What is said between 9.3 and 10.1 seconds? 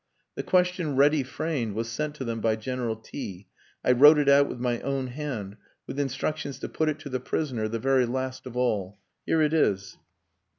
it is.